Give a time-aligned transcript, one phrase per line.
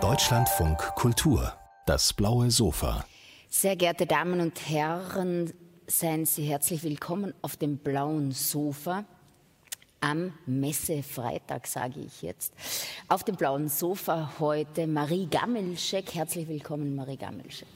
[0.00, 1.52] Deutschlandfunk Kultur,
[1.86, 3.04] das blaue Sofa.
[3.48, 5.52] Sehr geehrte Damen und Herren,
[5.86, 9.04] seien Sie herzlich willkommen auf dem blauen Sofa.
[10.00, 12.52] Am Messefreitag, sage ich jetzt.
[13.06, 16.16] Auf dem blauen Sofa heute Marie Gammelschek.
[16.16, 17.68] Herzlich willkommen, Marie Gammelschek.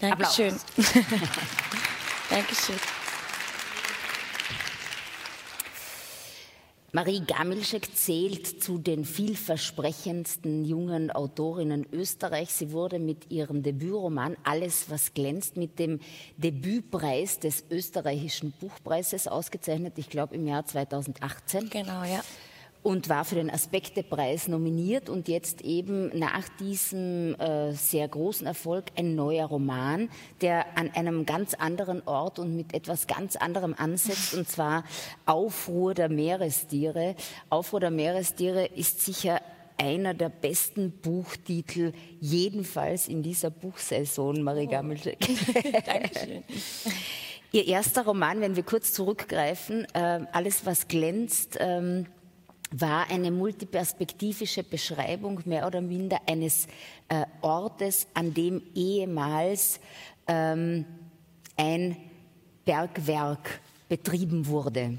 [0.00, 0.56] Dankeschön.
[2.30, 2.76] Dankeschön.
[6.94, 12.58] Marie Gamilschek zählt zu den vielversprechendsten jungen Autorinnen Österreichs.
[12.58, 16.00] Sie wurde mit ihrem Debütroman Alles, was glänzt, mit dem
[16.36, 21.70] Debütpreis des österreichischen Buchpreises ausgezeichnet, ich glaube im Jahr 2018.
[21.70, 22.20] Genau, ja
[22.82, 28.86] und war für den Aspektepreis nominiert und jetzt eben nach diesem äh, sehr großen Erfolg
[28.96, 30.08] ein neuer Roman,
[30.40, 34.84] der an einem ganz anderen Ort und mit etwas ganz anderem ansetzt, und zwar
[35.26, 37.14] Aufruhr der Meerestiere.
[37.50, 39.40] Aufruhr der Meerestiere ist sicher
[39.78, 44.70] einer der besten Buchtitel, jedenfalls in dieser Buchsaison, Marie oh.
[44.70, 45.18] Gammelschek.
[45.86, 46.42] Dankeschön.
[47.52, 52.06] Ihr erster Roman, wenn wir kurz zurückgreifen, äh, Alles, was glänzt, ähm,
[52.72, 56.66] war eine multiperspektivische Beschreibung mehr oder minder eines
[57.08, 59.78] äh, Ortes, an dem ehemals
[60.26, 60.84] ähm,
[61.56, 61.96] ein
[62.64, 64.98] Bergwerk betrieben wurde.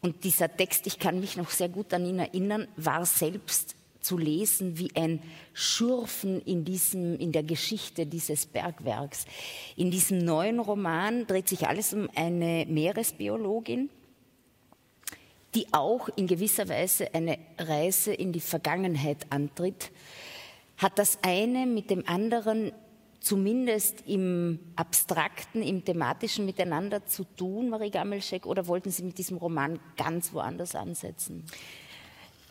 [0.00, 4.18] Und dieser Text, ich kann mich noch sehr gut an ihn erinnern, war selbst zu
[4.18, 5.22] lesen wie ein
[5.54, 9.26] Schürfen in, diesem, in der Geschichte dieses Bergwerks.
[9.76, 13.90] In diesem neuen Roman dreht sich alles um eine Meeresbiologin,
[15.54, 19.90] die auch in gewisser Weise eine Reise in die Vergangenheit antritt,
[20.78, 22.72] hat das eine mit dem anderen
[23.20, 29.36] zumindest im Abstrakten, im Thematischen miteinander zu tun, Marie Gammelschek, oder wollten Sie mit diesem
[29.36, 31.44] Roman ganz woanders ansetzen?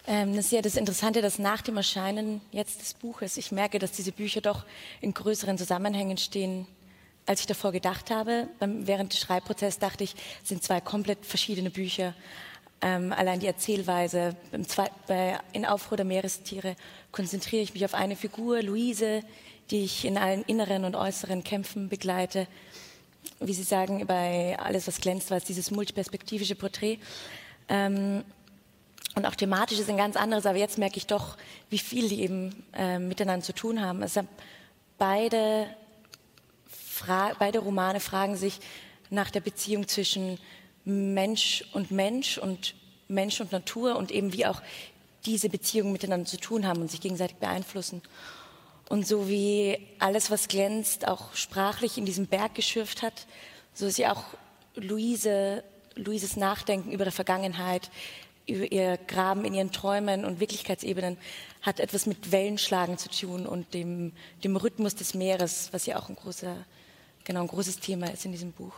[0.08, 3.80] Ähm, das ist ja das Interessante, dass nach dem Erscheinen jetzt des Buches, ich merke,
[3.80, 4.66] dass diese Bücher doch
[5.02, 6.66] in größeren Zusammenhängen stehen,
[7.26, 8.48] als ich davor gedacht habe.
[8.60, 12.16] Während des Schreibprozesses dachte ich, sind zwei komplett verschiedene Bücher.
[12.82, 14.36] Ähm, allein die Erzählweise.
[15.08, 16.76] Bei, in Aufruhr der Meerestiere
[17.12, 19.22] konzentriere ich mich auf eine Figur, Luise,
[19.70, 22.48] die ich in allen inneren und äußeren Kämpfen begleite.
[23.40, 26.98] Wie Sie sagen, bei Alles, was glänzt, war es dieses multiperspektivische Porträt.
[27.70, 28.24] Ähm,
[29.16, 31.38] und auch thematisch ist ein ganz anderes, aber jetzt merke ich doch,
[31.70, 34.02] wie viel die eben äh, miteinander zu tun haben.
[34.02, 34.22] Also
[34.98, 35.68] beide,
[37.38, 38.60] beide Romane fragen sich
[39.10, 40.40] nach der Beziehung zwischen
[40.86, 42.76] Mensch und Mensch und
[43.08, 44.62] Mensch und Natur und eben wie auch
[45.26, 48.02] diese Beziehungen miteinander zu tun haben und sich gegenseitig beeinflussen.
[48.90, 53.28] Und so wie alles, was glänzt, auch sprachlich in diesem Berg geschürft hat,
[53.74, 54.24] so ist ja auch
[54.76, 55.64] Luise,
[55.96, 57.90] Luises Nachdenken über die Vergangenheit,
[58.48, 61.18] über ihr Graben in ihren Träumen und Wirklichkeitsebenen
[61.62, 64.14] hat etwas mit Wellenschlagen zu tun und dem,
[64.44, 66.56] dem Rhythmus des Meeres, was ja auch ein großer,
[67.24, 68.74] genau ein großes Thema ist in diesem Buch.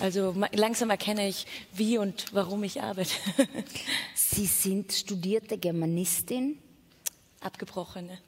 [0.00, 3.14] Also langsam erkenne ich, wie und warum ich arbeite.
[4.14, 6.58] Sie sind studierte Germanistin.
[7.40, 8.18] Abgebrochene.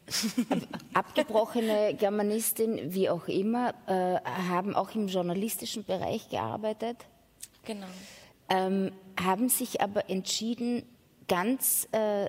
[0.92, 6.98] Abgebrochene Germanistin, wie auch immer, äh, haben auch im journalistischen Bereich gearbeitet.
[7.64, 7.86] Genau.
[8.48, 10.82] Ähm, haben sich aber entschieden,
[11.28, 12.28] ganz äh,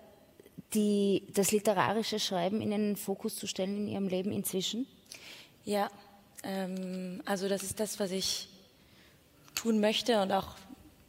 [0.74, 4.86] die, das literarische Schreiben in den Fokus zu stellen in ihrem Leben inzwischen?
[5.64, 5.90] Ja,
[6.44, 8.50] ähm, also das ist das, was ich
[9.66, 10.50] tun möchte und auch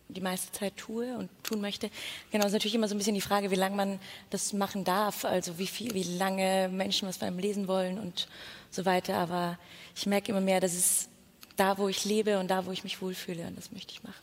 [0.08, 1.90] die meiste Zeit tue und tun möchte.
[2.32, 4.00] Genau, ist natürlich immer so ein bisschen die Frage, wie lange man
[4.30, 8.28] das machen darf, also wie viel, wie lange Menschen was von einem lesen wollen und
[8.70, 9.18] so weiter.
[9.18, 9.58] Aber
[9.94, 11.10] ich merke immer mehr, dass es
[11.56, 14.22] da, wo ich lebe und da, wo ich mich wohlfühle, und das möchte ich machen.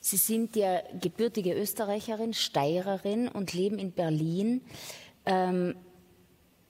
[0.00, 4.62] Sie sind ja gebürtige Österreicherin, Steirerin und leben in Berlin.
[5.26, 5.76] Ähm,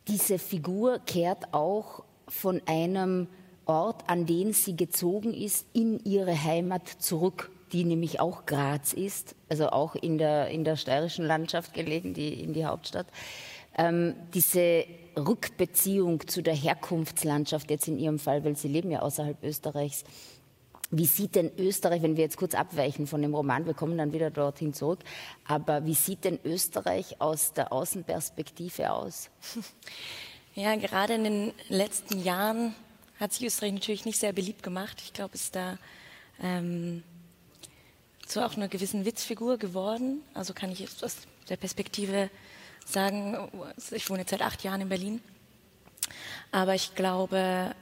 [0.07, 3.29] diese Figur kehrt auch von einem
[3.67, 9.35] Ort, an den sie gezogen ist, in ihre Heimat zurück, die nämlich auch Graz ist,
[9.49, 13.07] also auch in der, in der steirischen Landschaft gelegen, die, in die Hauptstadt.
[13.77, 14.85] Ähm, diese
[15.17, 20.05] Rückbeziehung zu der Herkunftslandschaft, jetzt in Ihrem Fall, weil Sie leben ja außerhalb Österreichs,
[20.91, 24.13] wie sieht denn Österreich, wenn wir jetzt kurz abweichen von dem Roman, wir kommen dann
[24.13, 24.99] wieder dorthin zurück,
[25.47, 29.31] aber wie sieht denn Österreich aus der Außenperspektive aus?
[30.55, 32.75] Ja, gerade in den letzten Jahren
[33.19, 35.01] hat sich Österreich natürlich nicht sehr beliebt gemacht.
[35.05, 35.79] Ich glaube, es ist da
[36.41, 37.03] ähm,
[38.27, 40.23] zu auch einer gewissen Witzfigur geworden.
[40.35, 41.17] Also kann ich jetzt aus
[41.49, 42.31] der Perspektive
[42.85, 43.37] sagen,
[43.91, 45.21] ich wohne jetzt seit acht Jahren in Berlin.
[46.51, 47.75] Aber ich glaube,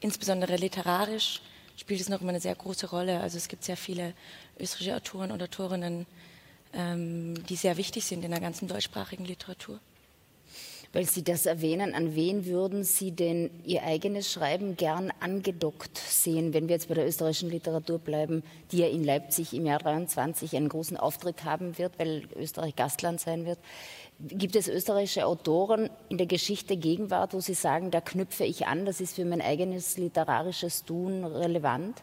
[0.00, 1.40] insbesondere literarisch
[1.76, 3.20] spielt es noch immer eine sehr große Rolle.
[3.20, 4.14] Also es gibt sehr viele
[4.58, 6.06] österreichische Autoren und Autorinnen,
[6.72, 9.80] ähm, die sehr wichtig sind in der ganzen deutschsprachigen Literatur.
[10.92, 16.52] Weil Sie das erwähnen, an wen würden Sie denn Ihr eigenes Schreiben gern angedockt sehen,
[16.52, 18.42] wenn wir jetzt bei der österreichischen Literatur bleiben,
[18.72, 23.20] die ja in Leipzig im Jahr 23 einen großen Auftritt haben wird, weil Österreich Gastland
[23.20, 23.60] sein wird.
[24.18, 28.84] Gibt es österreichische Autoren in der Geschichte Gegenwart, wo Sie sagen, da knüpfe ich an,
[28.84, 32.02] das ist für mein eigenes literarisches Tun relevant?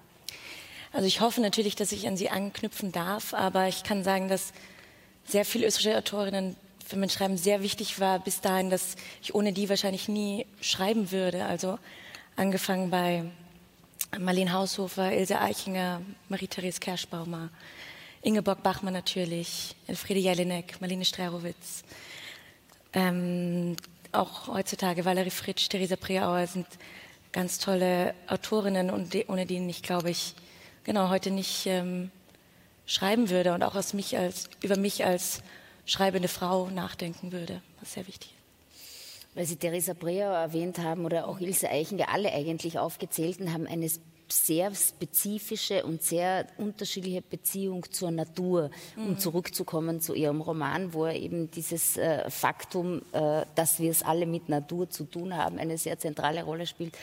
[0.93, 4.53] Also ich hoffe natürlich, dass ich an Sie anknüpfen darf, aber ich kann sagen, dass
[5.25, 6.55] sehr viele österreichische Autorinnen
[6.87, 11.11] für mein Schreiben sehr wichtig war bis dahin, dass ich ohne die wahrscheinlich nie schreiben
[11.11, 11.45] würde.
[11.45, 11.79] Also
[12.37, 13.25] angefangen bei
[14.17, 17.49] Marlene Haushofer, Ilse Eichinger, Marie-Therese Kerschbaumer,
[18.21, 21.83] Ingeborg Bachmann natürlich, Elfriede Jelinek, Marlene Strerowitz.
[22.93, 23.75] Ähm,
[24.13, 26.67] auch heutzutage Valerie Fritsch, Theresa Preauer sind
[27.33, 30.35] ganz tolle Autorinnen und die, ohne die ich, glaube ich,
[30.85, 32.11] genau heute nicht ähm,
[32.85, 35.43] schreiben würde und auch aus mich als, über mich als
[35.87, 38.37] schreibende Frau nachdenken würde, was sehr wichtig ist.
[39.35, 43.89] Weil Sie Theresa Breer erwähnt haben oder auch Ilse Eichinger, alle eigentlich aufgezählten, haben eine
[44.29, 49.19] sehr spezifische und sehr unterschiedliche Beziehung zur Natur, um mhm.
[49.19, 54.25] zurückzukommen zu ihrem Roman, wo er eben dieses äh, Faktum, äh, dass wir es alle
[54.25, 56.97] mit Natur zu tun haben, eine sehr zentrale Rolle spielt.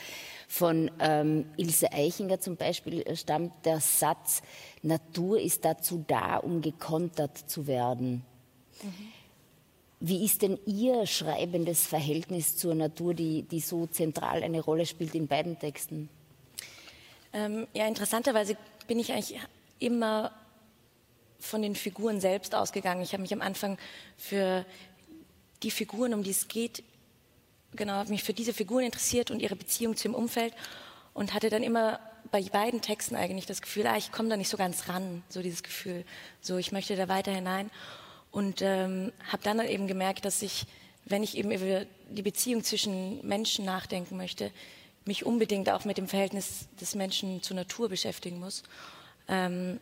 [0.47, 4.43] Von ähm, Ilse Eichinger zum Beispiel stammt der Satz,
[4.83, 8.23] Natur ist dazu da, um gekontert zu werden.
[9.99, 15.15] Wie ist denn Ihr schreibendes Verhältnis zur Natur, die, die so zentral eine Rolle spielt
[15.15, 16.09] in beiden Texten?
[17.33, 18.57] Ähm, ja, interessanterweise
[18.87, 19.39] bin ich eigentlich
[19.79, 20.31] immer
[21.39, 23.01] von den Figuren selbst ausgegangen.
[23.01, 23.77] Ich habe mich am Anfang
[24.17, 24.65] für
[25.63, 26.83] die Figuren, um die es geht,
[27.75, 30.53] genau, mich für diese Figuren interessiert und ihre Beziehung zu dem Umfeld
[31.13, 31.99] und hatte dann immer
[32.31, 35.41] bei beiden Texten eigentlich das Gefühl, ah, ich komme da nicht so ganz ran, so
[35.41, 36.03] dieses Gefühl,
[36.41, 37.69] so ich möchte da weiter hinein.
[38.35, 40.65] Und ähm, habe dann eben gemerkt, dass ich,
[41.05, 44.51] wenn ich eben über die Beziehung zwischen Menschen nachdenken möchte,
[45.05, 48.63] mich unbedingt auch mit dem Verhältnis des Menschen zur Natur beschäftigen muss.
[49.29, 49.79] Ähm,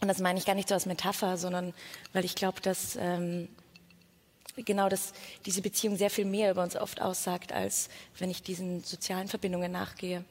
[0.00, 1.72] und das meine ich gar nicht so als Metapher, sondern
[2.12, 3.48] weil ich glaube, dass ähm,
[4.56, 5.12] genau dass
[5.46, 9.70] diese Beziehung sehr viel mehr über uns oft aussagt, als wenn ich diesen sozialen Verbindungen
[9.70, 10.24] nachgehe.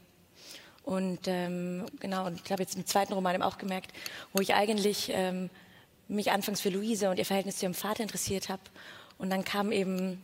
[0.84, 3.94] Und ähm, genau, und ich habe jetzt im zweiten Roman eben auch gemerkt,
[4.34, 5.50] wo ich eigentlich ähm,
[6.12, 8.62] mich anfangs für Luise und ihr Verhältnis zu ihrem Vater interessiert habe.
[9.18, 10.22] Und dann kam eben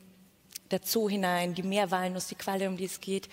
[0.72, 3.30] der Zoo hinein, die Meerwalnuss, die Qualle, um die es geht.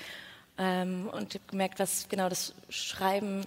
[0.57, 3.45] Ähm, und ich habe gemerkt, was genau das Schreiben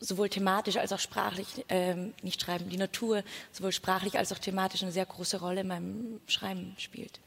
[0.00, 3.22] sowohl thematisch als auch sprachlich, ähm, nicht Schreiben, die Natur
[3.52, 7.20] sowohl sprachlich als auch thematisch eine sehr große Rolle in meinem Schreiben spielt.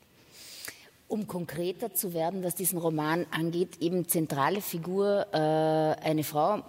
[1.08, 6.64] Um konkreter zu werden, was diesen Roman angeht, eben zentrale Figur, äh, eine Frau,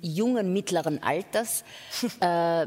[0.00, 1.64] jungen, mittleren Alters,
[2.20, 2.66] äh,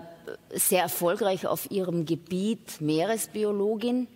[0.54, 4.07] sehr erfolgreich auf ihrem Gebiet, Meeresbiologin,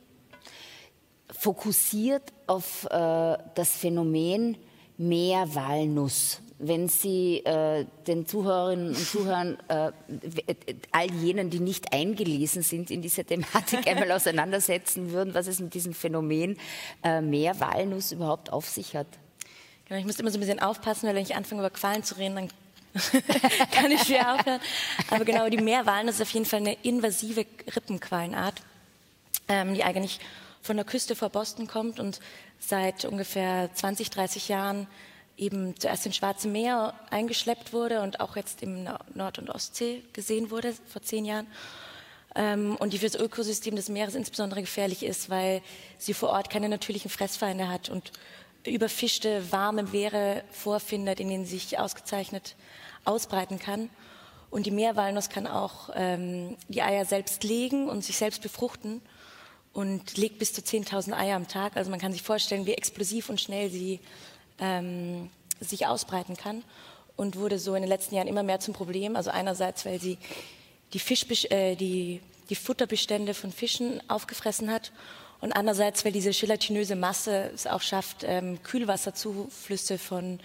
[1.31, 4.57] fokussiert auf äh, das Phänomen
[4.97, 6.41] Meerwalnuss.
[6.61, 9.93] Wenn Sie äh, den Zuhörerinnen und Zuhörern, äh,
[10.91, 15.73] all jenen, die nicht eingelesen sind in diese Thematik, einmal auseinandersetzen würden, was es mit
[15.73, 16.57] diesem Phänomen
[17.01, 19.07] äh, Meerwalnuss überhaupt auf sich hat.
[19.89, 22.15] Genau, ich muss immer so ein bisschen aufpassen, weil wenn ich anfange über Qualen zu
[22.15, 22.49] reden, dann
[23.71, 24.61] kann ich schwer aufhören.
[25.09, 28.53] Aber genau, die Meerwalnuss ist auf jeden Fall eine invasive Rippenqualenart,
[29.47, 30.19] ähm, die eigentlich
[30.61, 32.19] von der Küste vor Boston kommt und
[32.59, 34.85] seit ungefähr 20, 30 Jahren
[35.37, 40.51] eben zuerst ins Schwarze Meer eingeschleppt wurde und auch jetzt im Nord- und Ostsee gesehen
[40.51, 41.47] wurde, vor zehn Jahren.
[42.35, 45.63] Ähm, und die für das Ökosystem des Meeres insbesondere gefährlich ist, weil
[45.97, 48.11] sie vor Ort keine natürlichen Fressfeinde hat und
[48.69, 52.55] überfischte, warme Meere vorfindet, in denen sie sich ausgezeichnet
[53.05, 53.89] ausbreiten kann.
[54.49, 59.01] Und die Meerwalnuss kann auch ähm, die Eier selbst legen und sich selbst befruchten
[59.73, 61.77] und legt bis zu 10.000 Eier am Tag.
[61.77, 63.99] Also man kann sich vorstellen, wie explosiv und schnell sie
[64.59, 66.63] ähm, sich ausbreiten kann
[67.15, 69.15] und wurde so in den letzten Jahren immer mehr zum Problem.
[69.15, 70.17] Also einerseits, weil sie
[70.93, 74.91] die, Fisch, äh, die, die Futterbestände von Fischen aufgefressen hat
[75.41, 80.39] und andererseits, weil diese gelatinöse Masse es auch schafft, ähm, Kühlwasserzuflüsse von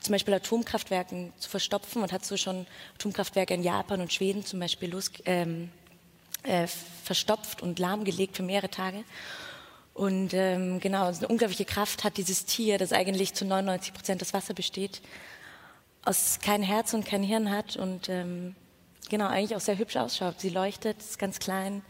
[0.00, 4.60] zum Beispiel Atomkraftwerken zu verstopfen und hat so schon Atomkraftwerke in Japan und Schweden zum
[4.60, 5.70] Beispiel los, ähm,
[6.44, 6.66] äh,
[7.04, 9.04] verstopft und lahmgelegt für mehrere Tage.
[9.94, 14.32] Und ähm, genau, eine unglaubliche Kraft hat dieses Tier, das eigentlich zu 99 Prozent das
[14.32, 15.02] Wasser besteht,
[16.04, 18.54] aus kein Herz und kein Hirn hat und ähm,
[19.10, 20.40] genau eigentlich auch sehr hübsch ausschaut.
[20.40, 21.82] Sie leuchtet, ist ganz klein,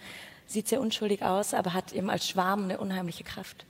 [0.49, 3.65] sieht sehr unschuldig aus, aber hat eben als Schwarm eine unheimliche Kraft.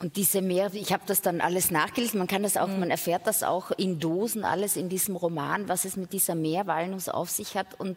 [0.00, 2.80] Und diese Meer, ich habe das dann alles nachgelesen, man kann das auch, mhm.
[2.80, 7.08] man erfährt das auch in Dosen alles in diesem Roman, was es mit dieser Meerwalnuss
[7.08, 7.80] auf sich hat.
[7.80, 7.96] Und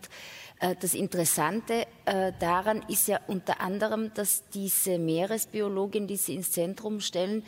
[0.80, 7.00] das Interessante äh, daran ist ja unter anderem, dass diese Meeresbiologin, die Sie ins Zentrum
[7.00, 7.44] stellen,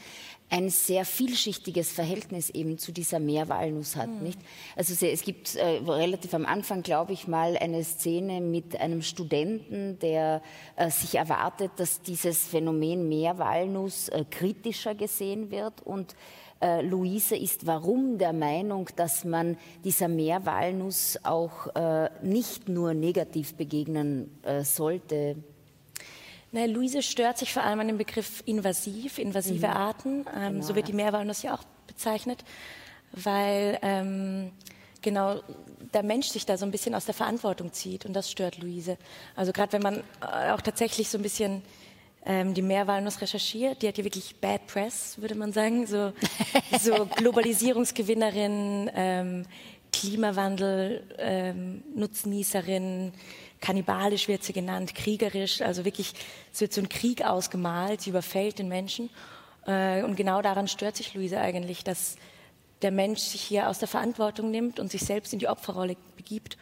[0.49, 4.09] ein sehr vielschichtiges Verhältnis eben zu dieser Meerwalnuss hat.
[4.09, 4.23] Mhm.
[4.23, 4.39] Nicht?
[4.75, 9.97] Also es gibt äh, relativ am Anfang, glaube ich mal, eine Szene mit einem Studenten,
[9.99, 10.41] der
[10.75, 16.15] äh, sich erwartet, dass dieses Phänomen Meerwalnuss äh, kritischer gesehen wird und
[16.63, 23.55] äh, Luise ist warum der Meinung, dass man dieser Meerwalnuss auch äh, nicht nur negativ
[23.55, 25.35] begegnen äh, sollte.
[26.51, 29.73] Na, Luise stört sich vor allem an dem Begriff invasiv, invasive mhm.
[29.73, 30.25] Arten.
[30.35, 32.43] Ähm, genau, so wird die Meerwalnuss ja auch bezeichnet,
[33.11, 34.51] weil ähm,
[35.01, 35.41] genau
[35.93, 38.97] der Mensch sich da so ein bisschen aus der Verantwortung zieht und das stört Luise.
[39.35, 41.61] Also gerade wenn man äh, auch tatsächlich so ein bisschen
[42.25, 43.81] ähm, die Meerwalnuss recherchiert.
[43.81, 45.85] Die hat ja wirklich Bad Press, würde man sagen.
[45.87, 46.13] So,
[46.79, 49.45] so Globalisierungsgewinnerin, ähm,
[49.93, 53.13] Klimawandel, ähm, Nutznießerin,
[53.61, 55.61] kannibalisch wird sie genannt, kriegerisch.
[55.61, 56.13] Also wirklich,
[56.51, 59.09] es wird so ein Krieg ausgemalt, sie überfällt den Menschen.
[59.65, 62.17] Äh, und genau daran stört sich Luise eigentlich, dass
[62.81, 66.57] der Mensch sich hier aus der Verantwortung nimmt und sich selbst in die Opferrolle begibt,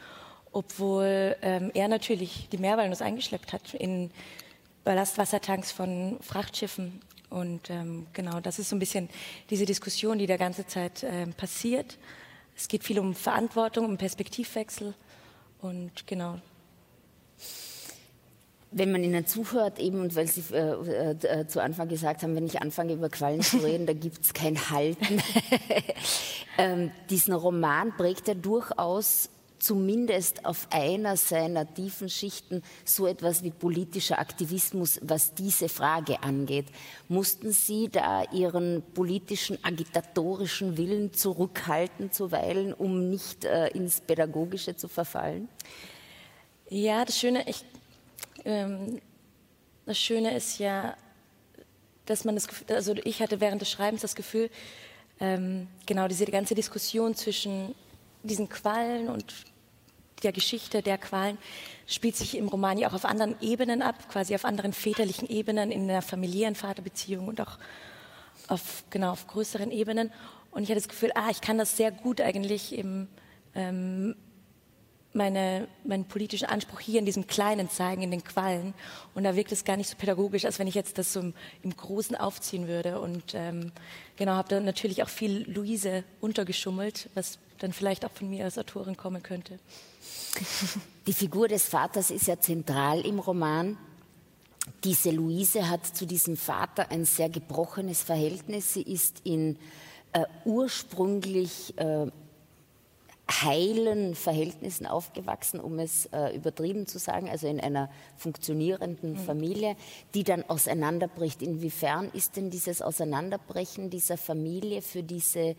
[0.51, 4.11] obwohl ähm, er natürlich die Meerwalnuss eingeschleppt hat in
[4.83, 7.01] Ballastwassertanks von Frachtschiffen.
[7.31, 9.09] Und ähm, genau, das ist so ein bisschen
[9.49, 11.97] diese Diskussion, die der ganze Zeit äh, passiert.
[12.61, 14.93] Es geht viel um Verantwortung, um Perspektivwechsel
[15.61, 16.37] und genau.
[18.69, 22.45] Wenn man Ihnen zuhört, eben, und weil Sie äh, äh, zu Anfang gesagt haben, wenn
[22.45, 25.23] ich anfange über Quallen zu reden, da gibt es kein Halten.
[26.59, 29.29] ähm, diesen Roman prägt er durchaus
[29.61, 36.65] zumindest auf einer seiner tiefen Schichten so etwas wie politischer Aktivismus, was diese Frage angeht.
[37.07, 44.87] Mussten Sie da Ihren politischen, agitatorischen Willen zurückhalten zuweilen, um nicht äh, ins Pädagogische zu
[44.87, 45.47] verfallen?
[46.69, 47.63] Ja, das Schöne, ich,
[48.45, 48.99] ähm,
[49.85, 50.97] das Schöne ist ja,
[52.05, 54.49] dass man das Gefühl, also ich hatte während des Schreibens das Gefühl,
[55.19, 57.75] ähm, genau diese ganze Diskussion zwischen
[58.23, 59.50] diesen Quallen und
[60.23, 61.37] der Geschichte der Qualen
[61.87, 65.71] spielt sich im Roman ja auch auf anderen Ebenen ab, quasi auf anderen väterlichen Ebenen,
[65.71, 67.57] in der familiären Vaterbeziehung und auch
[68.47, 70.11] auf, genau, auf größeren Ebenen.
[70.51, 73.07] Und ich hatte das Gefühl, ah, ich kann das sehr gut eigentlich im,
[73.55, 74.15] ähm,
[75.13, 78.73] meine, meinen politischen Anspruch hier in diesem Kleinen zeigen, in den Quallen.
[79.13, 81.33] Und da wirkt es gar nicht so pädagogisch, als wenn ich jetzt das so im,
[81.63, 83.01] im Großen aufziehen würde.
[83.01, 83.71] Und ähm,
[84.15, 88.57] genau, habe da natürlich auch viel Luise untergeschummelt, was dann vielleicht auch von mir als
[88.57, 89.59] Autorin kommen könnte.
[91.07, 93.77] Die Figur des Vaters ist ja zentral im Roman.
[94.83, 98.73] Diese Luise hat zu diesem Vater ein sehr gebrochenes Verhältnis.
[98.73, 99.57] Sie ist in
[100.13, 102.07] äh, ursprünglich äh,
[103.31, 109.17] heilen Verhältnissen aufgewachsen, um es äh, übertrieben zu sagen, also in einer funktionierenden mhm.
[109.17, 109.75] Familie,
[110.13, 111.41] die dann auseinanderbricht.
[111.41, 115.55] Inwiefern ist denn dieses Auseinanderbrechen dieser Familie für diese,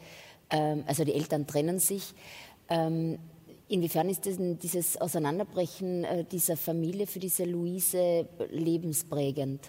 [0.50, 2.14] ähm, also die Eltern trennen sich,
[2.68, 3.18] ähm,
[3.68, 9.66] Inwiefern ist denn dieses Auseinanderbrechen äh, dieser Familie für diese Luise lebensprägend?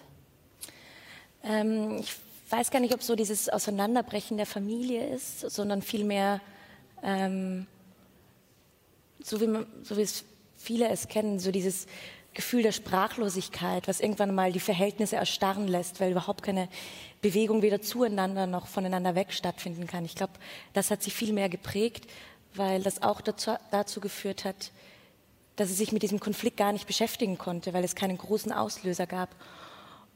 [1.42, 2.14] Ähm, ich
[2.50, 6.42] weiß gar nicht, ob so dieses Auseinanderbrechen der Familie ist, sondern vielmehr,
[7.02, 7.66] ähm,
[9.24, 10.24] so, wie man, so wie es
[10.56, 11.86] viele es kennen, so dieses
[12.32, 16.68] Gefühl der Sprachlosigkeit, was irgendwann mal die Verhältnisse erstarren lässt, weil überhaupt keine
[17.22, 20.04] Bewegung weder zueinander noch voneinander weg stattfinden kann.
[20.04, 20.34] Ich glaube,
[20.72, 22.06] das hat sie viel mehr geprägt
[22.54, 24.70] weil das auch dazu, dazu geführt hat,
[25.56, 29.06] dass sie sich mit diesem Konflikt gar nicht beschäftigen konnte, weil es keinen großen Auslöser
[29.06, 29.34] gab.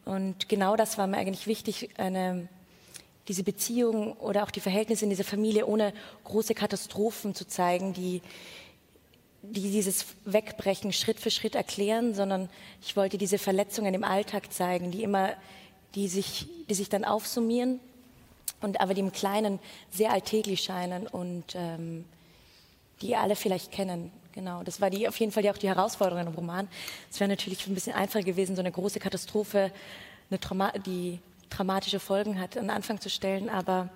[0.04, 2.48] Und genau das war mir eigentlich wichtig, eine,
[3.28, 5.92] diese Beziehung oder auch die Verhältnisse in dieser Familie ohne
[6.24, 8.22] große Katastrophen zu zeigen, die,
[9.42, 12.48] die dieses Wegbrechen Schritt für Schritt erklären, sondern
[12.82, 15.30] ich wollte diese Verletzungen im Alltag zeigen, die immer,
[15.94, 17.80] die sich, die sich dann aufsummieren
[18.60, 19.58] und aber die im Kleinen
[19.90, 22.04] sehr alltäglich scheinen und ähm,
[23.00, 24.10] die alle vielleicht kennen.
[24.32, 26.68] Genau, das war die, auf jeden Fall die, auch die Herausforderung im Roman.
[27.10, 29.72] Es wäre natürlich ein bisschen einfacher gewesen, so eine große Katastrophe,
[30.30, 33.48] eine Trauma die dramatische Folgen hat, an Anfang zu stellen.
[33.48, 33.88] Aber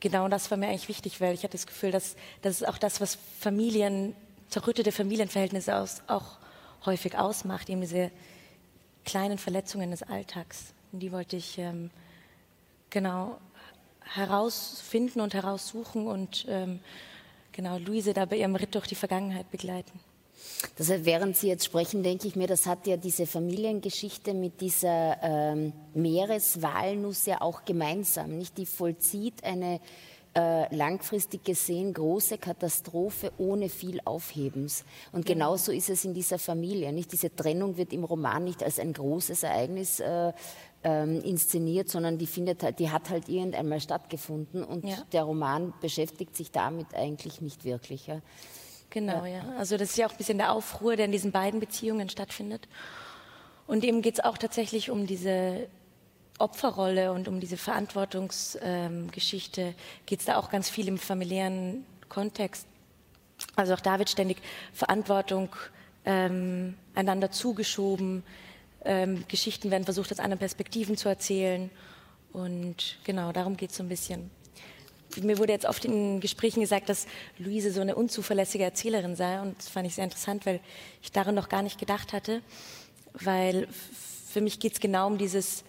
[0.00, 2.78] genau das war mir eigentlich wichtig, weil ich hatte das Gefühl, dass das ist auch
[2.78, 4.14] das, was Familien,
[4.48, 6.38] zerrüttete Familienverhältnisse aus, auch
[6.86, 8.10] häufig ausmacht, eben diese
[9.04, 10.74] kleinen Verletzungen des Alltags.
[10.92, 11.90] Und die wollte ich ähm,
[12.90, 13.38] genau
[14.02, 16.80] herausfinden und heraussuchen und ähm,
[17.52, 20.00] genau Luise da bei ihrem Ritt durch die Vergangenheit begleiten.
[20.76, 25.18] Das während Sie jetzt sprechen, denke ich mir, das hat ja diese Familiengeschichte mit dieser
[25.22, 28.38] ähm, Meereswalnuss ja auch gemeinsam.
[28.38, 28.56] Nicht?
[28.56, 29.80] Die vollzieht eine
[30.38, 34.84] äh, langfristig gesehen große Katastrophe ohne viel Aufhebens.
[35.10, 36.92] Und genauso ist es in dieser Familie.
[36.92, 37.10] Nicht?
[37.12, 40.32] Diese Trennung wird im Roman nicht als ein großes Ereignis äh,
[40.84, 44.98] ähm, inszeniert, sondern die, findet, halt, die hat halt irgendeinmal stattgefunden und ja.
[45.12, 48.06] der Roman beschäftigt sich damit eigentlich nicht wirklich.
[48.06, 48.20] Ja.
[48.90, 49.38] Genau, ja.
[49.38, 49.52] ja.
[49.58, 52.68] Also das ist ja auch ein bisschen der Aufruhr, der in diesen beiden Beziehungen stattfindet.
[53.66, 55.68] Und eben geht es auch tatsächlich um diese
[56.38, 59.60] Opferrolle und um diese Verantwortungsgeschichte.
[59.60, 59.74] Ähm,
[60.06, 62.66] geht es da auch ganz viel im familiären Kontext.
[63.56, 64.38] Also auch da wird ständig
[64.72, 65.48] Verantwortung
[66.04, 68.22] ähm, einander zugeschoben.
[68.84, 71.70] Ähm, Geschichten werden versucht, aus anderen Perspektiven zu erzählen.
[72.32, 74.30] Und genau, darum geht es so ein bisschen.
[75.20, 77.06] Mir wurde jetzt oft in Gesprächen gesagt, dass
[77.38, 79.40] Luise so eine unzuverlässige Erzählerin sei.
[79.40, 80.60] Und das fand ich sehr interessant, weil
[81.02, 82.42] ich daran noch gar nicht gedacht hatte.
[83.14, 83.66] Weil
[84.28, 85.64] für mich geht es genau um dieses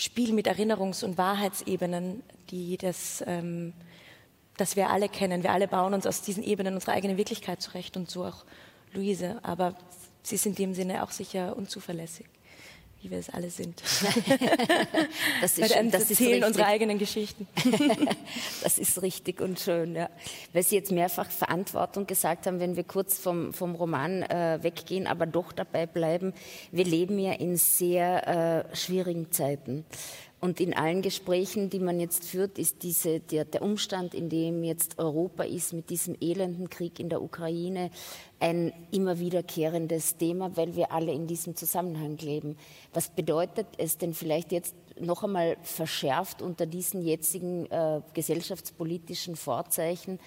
[0.00, 3.74] Spiel mit Erinnerungs- und Wahrheitsebenen, die das, ähm,
[4.56, 5.42] das wir alle kennen.
[5.42, 8.44] Wir alle bauen uns aus diesen Ebenen unsere eigene Wirklichkeit zurecht und so auch
[8.94, 9.38] Luise.
[9.42, 9.74] Aber
[10.22, 12.26] sie ist in dem Sinne auch sicher unzuverlässig
[13.02, 13.80] wie wir es alle sind.
[15.40, 17.48] das ist, schön, das erzählen unsere eigenen Geschichten.
[18.62, 20.10] das ist richtig und schön, ja.
[20.52, 25.06] Weil Sie jetzt mehrfach Verantwortung gesagt haben, wenn wir kurz vom, vom Roman äh, weggehen,
[25.06, 26.34] aber doch dabei bleiben.
[26.72, 29.86] Wir leben ja in sehr äh, schwierigen Zeiten.
[30.40, 34.64] Und in allen Gesprächen, die man jetzt führt, ist diese, der, der, Umstand, in dem
[34.64, 37.90] jetzt Europa ist, mit diesem elenden Krieg in der Ukraine,
[38.38, 42.56] ein immer wiederkehrendes Thema, weil wir alle in diesem Zusammenhang leben.
[42.94, 50.18] Was bedeutet es denn vielleicht jetzt noch einmal verschärft unter diesen jetzigen äh, gesellschaftspolitischen Vorzeichen?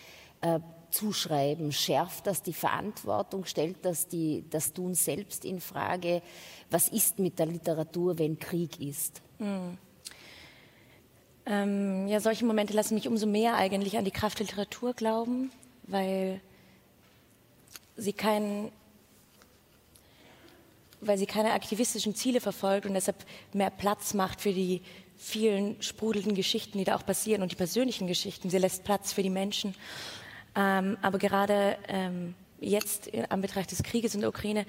[0.42, 0.60] Äh,
[0.92, 1.72] zuschreiben?
[1.72, 3.46] Schärft das die Verantwortung?
[3.46, 6.22] Stellt das die, das Tun selbst in Frage?
[6.70, 9.24] Was ist mit der Literatur, wenn Krieg ist?
[9.40, 9.80] Mhm.
[11.46, 15.52] Ähm, ja, solche Momente lassen mich umso mehr eigentlich an die Kraft der Literatur glauben,
[15.84, 16.40] weil
[17.98, 18.72] sie kein,
[21.02, 23.18] weil sie keine aktivistischen Ziele verfolgt und deshalb
[23.52, 24.82] mehr Platz macht für die
[25.18, 28.50] vielen sprudelnden Geschichten, die da auch passieren und die persönlichen Geschichten.
[28.50, 29.76] Sie lässt Platz für die Menschen.
[30.56, 34.66] Ähm, aber gerade ähm, jetzt in Anbetracht des Krieges in der Ukraine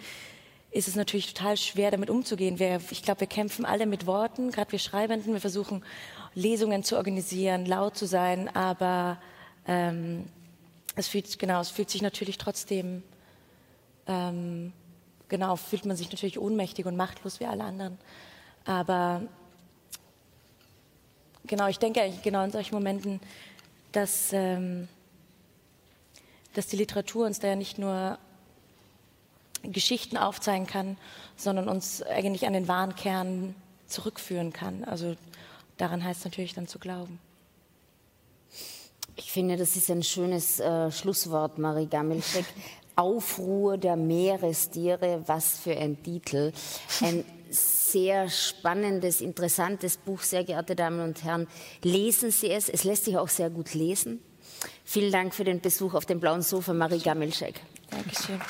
[0.75, 2.59] ist es natürlich total schwer, damit umzugehen.
[2.59, 5.33] Wir, ich glaube, wir kämpfen alle mit Worten, gerade wir Schreibenden.
[5.33, 5.85] Wir versuchen
[6.35, 9.19] Lesungen zu organisieren, laut zu sein, aber
[9.69, 10.25] ähm,
[10.97, 13.05] es fühlt, genau, es fühlt sich natürlich trotzdem,
[14.09, 14.73] ähm,
[15.29, 17.97] genau, fühlt man sich natürlich ohnmächtig und machtlos wie alle anderen.
[18.65, 19.23] Aber
[21.47, 23.21] genau, ich denke eigentlich genau in solchen Momenten,
[23.93, 24.89] dass, ähm,
[26.53, 28.19] dass die Literatur uns da ja nicht nur
[29.73, 30.97] Geschichten aufzeigen kann,
[31.37, 33.55] sondern uns eigentlich an den wahren Kern
[33.87, 34.85] zurückführen kann.
[34.85, 35.17] Also
[35.77, 37.19] daran heißt es natürlich dann zu glauben.
[39.17, 42.45] Ich finde, das ist ein schönes äh, Schlusswort, Marie Gammelschek.
[42.97, 46.53] Aufruhr der Meerestiere, was für ein Titel.
[47.01, 51.49] Ein sehr spannendes, interessantes Buch, sehr geehrte Damen und Herren.
[51.83, 54.21] Lesen Sie es, es lässt sich auch sehr gut lesen.
[54.85, 57.61] Vielen Dank für den Besuch auf dem blauen Sofa, Marie Gammelschek.
[57.91, 58.41] Dankeschön.